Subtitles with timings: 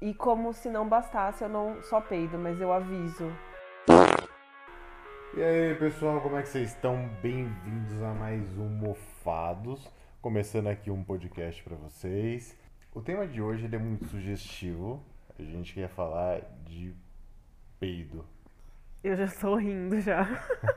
[0.00, 3.32] E como se não bastasse, eu não só peido, mas eu aviso.
[5.36, 7.08] E aí, pessoal, como é que vocês estão?
[7.20, 9.92] Bem-vindos a mais um Mofados.
[10.22, 12.56] Começando aqui um podcast para vocês.
[12.94, 15.02] O tema de hoje ele é muito sugestivo.
[15.36, 16.94] A gente quer falar de
[17.80, 18.24] peido.
[19.02, 20.28] Eu já estou rindo já.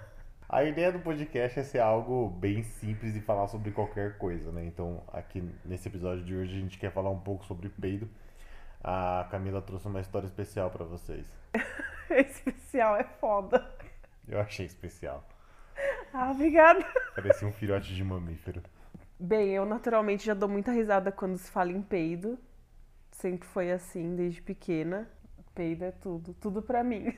[0.49, 4.65] A ideia do podcast é ser algo bem simples e falar sobre qualquer coisa, né?
[4.65, 8.09] Então, aqui nesse episódio de hoje a gente quer falar um pouco sobre peido.
[8.84, 11.25] A Camila trouxe uma história especial para vocês.
[12.10, 13.69] especial é foda.
[14.28, 15.24] Eu achei especial.
[16.14, 16.83] Ah, obrigada.
[17.15, 18.61] Parecia um filhote de mamífero.
[19.19, 22.39] Bem, eu naturalmente já dou muita risada quando se fala em peido.
[23.11, 25.07] Sempre foi assim, desde pequena.
[25.54, 27.16] Peido é tudo, tudo pra mim.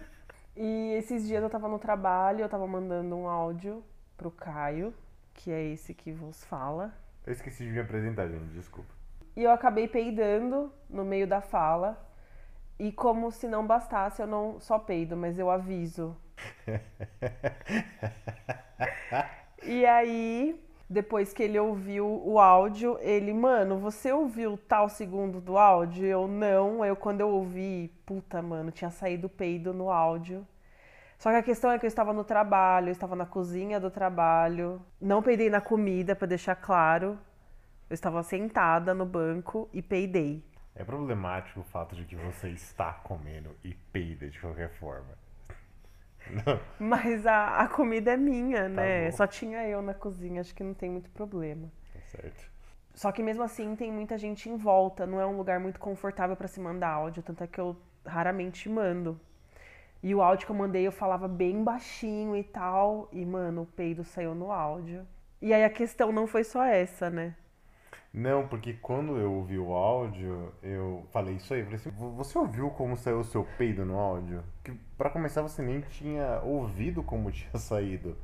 [0.56, 3.84] e esses dias eu tava no trabalho, eu tava mandando um áudio
[4.16, 4.94] pro Caio,
[5.34, 6.94] que é esse que vos fala.
[7.26, 9.01] Eu esqueci de me apresentar, gente, desculpa.
[9.36, 11.98] E eu acabei peidando no meio da fala.
[12.78, 16.16] E como se não bastasse, eu não só peido, mas eu aviso.
[19.62, 25.56] e aí, depois que ele ouviu o áudio, ele, mano, você ouviu tal segundo do
[25.56, 26.04] áudio?
[26.04, 26.84] Eu não.
[26.84, 30.46] Eu, quando eu ouvi, puta, mano, tinha saído peido no áudio.
[31.18, 33.90] Só que a questão é que eu estava no trabalho, eu estava na cozinha do
[33.90, 34.82] trabalho.
[35.00, 37.16] Não peidei na comida, para deixar claro.
[37.92, 40.42] Eu estava sentada no banco e peidei.
[40.74, 45.14] É problemático o fato de que você está comendo e peida de qualquer forma.
[46.30, 46.58] Não.
[46.80, 49.10] Mas a, a comida é minha, tá né?
[49.10, 49.16] Bom.
[49.18, 51.70] Só tinha eu na cozinha, acho que não tem muito problema.
[51.92, 52.50] Tá certo.
[52.94, 56.34] Só que mesmo assim tem muita gente em volta, não é um lugar muito confortável
[56.34, 57.76] para se mandar áudio, tanto é que eu
[58.06, 59.20] raramente mando.
[60.02, 63.66] E o áudio que eu mandei eu falava bem baixinho e tal, e mano, o
[63.66, 65.06] peido saiu no áudio.
[65.42, 67.36] E aí a questão não foi só essa, né?
[68.12, 71.62] Não, porque quando eu ouvi o áudio, eu falei isso aí.
[71.62, 74.44] Falei assim, você ouviu como saiu o seu peido no áudio?
[74.62, 78.16] Que para começar você nem tinha ouvido como tinha saído,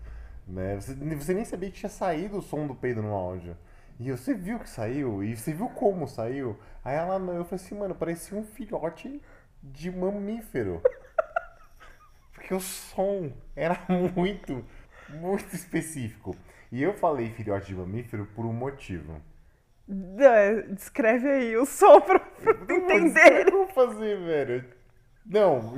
[0.46, 0.76] né?
[0.76, 3.56] Você, você nem sabia que tinha saído o som do peido no áudio.
[3.98, 6.58] E você viu que saiu, e você viu como saiu.
[6.84, 9.20] Aí ela não, eu falei assim, mano, parecia um filhote
[9.62, 10.82] de mamífero.
[12.32, 13.80] Porque o som era
[14.14, 14.62] muito,
[15.08, 16.36] muito específico.
[16.70, 19.20] E eu falei filhote de mamífero por um motivo.
[19.88, 23.48] Descreve aí o som pra, pra entender.
[23.48, 24.64] Eu vou fazer, velho.
[25.24, 25.74] Não,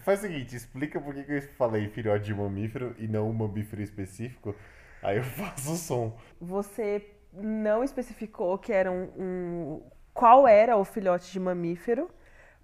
[0.00, 3.32] faz o seguinte, explica por que, que eu falei filhote de mamífero e não um
[3.32, 4.54] mamífero específico.
[5.02, 6.16] Aí eu faço o som.
[6.40, 9.82] Você não especificou que era um, um,
[10.12, 12.10] qual era o filhote de mamífero,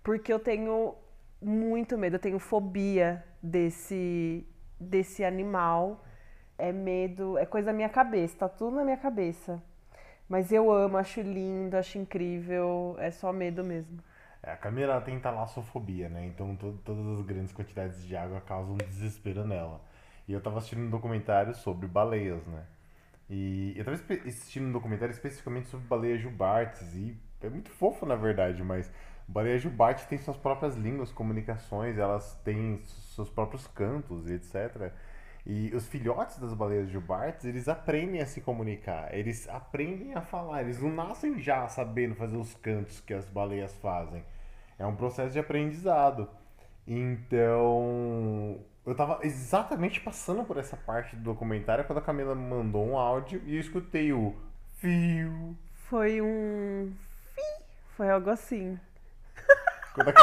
[0.02, 0.94] porque eu tenho
[1.40, 4.46] muito medo, eu tenho fobia desse
[4.78, 6.04] desse animal.
[6.58, 9.62] É medo, é coisa da minha cabeça, tá tudo na minha cabeça.
[10.28, 13.98] Mas eu amo, acho lindo, acho incrível, é só medo mesmo.
[14.42, 16.26] É, a Camila tem talassofobia, né?
[16.26, 19.80] Então to todas as grandes quantidades de água causam desespero nela.
[20.28, 22.64] E eu tava assistindo um documentário sobre baleias, né?
[23.28, 28.16] E eu tava assistindo um documentário especificamente sobre baleias jubartes e é muito fofo na
[28.16, 28.90] verdade, mas
[29.26, 32.80] baleia jubarte tem suas próprias línguas, comunicações, elas têm
[33.14, 34.92] seus próprios cantos e etc.
[35.48, 40.62] E os filhotes das baleias jubartes, eles aprendem a se comunicar, eles aprendem a falar,
[40.62, 44.24] eles não nascem já sabendo fazer os cantos que as baleias fazem.
[44.76, 46.28] É um processo de aprendizado.
[46.84, 52.84] Então, eu tava exatamente passando por essa parte do documentário quando a Camila me mandou
[52.84, 54.34] um áudio e eu escutei o
[54.78, 55.56] fio.
[55.88, 56.92] Foi um.
[57.96, 58.76] Foi algo assim.
[59.94, 60.14] Quando, a...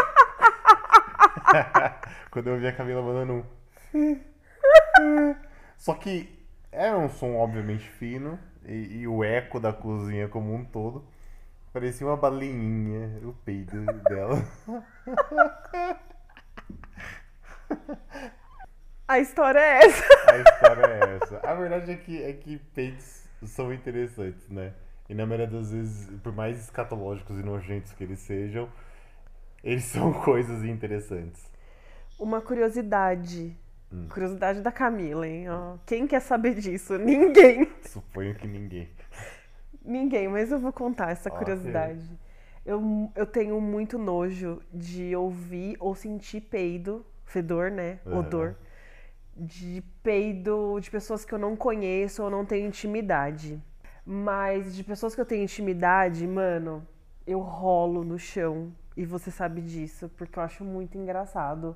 [2.30, 3.46] quando eu ouvi a Camila mandando
[3.94, 4.33] um.
[5.78, 6.30] Só que
[6.72, 11.06] era um som obviamente fino e, e, o eco da cozinha como um todo
[11.72, 14.44] parecia uma baleinha, o peido dela.
[19.08, 20.32] A história é essa.
[20.32, 21.40] A história é essa.
[21.44, 24.74] A verdade é que, é que peitos são interessantes, né?
[25.10, 28.70] E na maioria das vezes, por mais escatológicos e nojentos que eles sejam,
[29.64, 31.52] eles são coisas interessantes.
[32.18, 33.56] Uma curiosidade
[33.94, 34.08] Hum.
[34.10, 35.48] Curiosidade da Camila, hein?
[35.50, 36.98] Ó, quem quer saber disso?
[37.00, 37.72] Ninguém.
[37.82, 38.90] Suponho que ninguém.
[39.86, 42.04] Ninguém, mas eu vou contar essa curiosidade.
[42.04, 42.18] Okay.
[42.66, 48.00] Eu, eu tenho muito nojo de ouvir ou sentir peido, fedor, né?
[48.06, 48.20] Uhum.
[48.20, 48.56] Odor.
[49.36, 53.62] De peido de pessoas que eu não conheço ou não tenho intimidade.
[54.06, 56.88] Mas de pessoas que eu tenho intimidade, mano,
[57.28, 58.74] eu rolo no chão.
[58.96, 61.76] E você sabe disso, porque eu acho muito engraçado.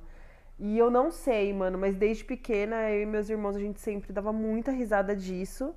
[0.58, 4.12] E eu não sei, mano, mas desde pequena eu e meus irmãos a gente sempre
[4.12, 5.74] dava muita risada disso.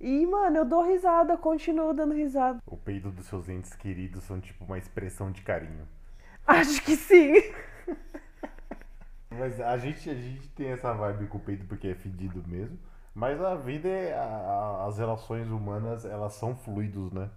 [0.00, 2.58] E, mano, eu dou risada, continuo dando risada.
[2.66, 5.86] O peido dos seus entes queridos são tipo uma expressão de carinho.
[6.46, 7.32] Acho que sim.
[9.30, 12.78] Mas a gente, a gente tem essa vibe com o peido porque é fedido mesmo.
[13.14, 17.30] Mas a vida, é, a- as relações humanas, elas são fluidos, né?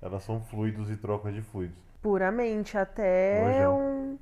[0.00, 1.76] Elas são fluidos e trocas de fluidos.
[2.00, 3.78] Puramente, até Nojão.
[3.78, 4.18] um,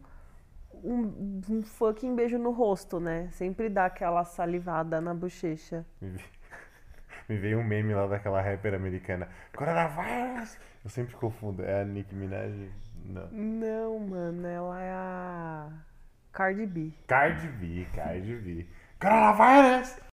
[0.85, 3.29] um, um fucking beijo no rosto, né?
[3.33, 5.85] Sempre dá aquela salivada na bochecha.
[6.01, 6.25] Me, ve-
[7.29, 9.29] me veio um meme lá daquela rapper americana.
[9.57, 10.59] Coronavírus!
[10.83, 11.63] Eu sempre confundo.
[11.65, 12.53] É a Nicki Minaj?
[13.05, 13.29] Não.
[13.31, 15.69] Não, mano, ela é a
[16.33, 16.93] Cardi B.
[17.07, 18.67] Cardi B, Cardi B.
[19.01, 20.01] Coronavírus!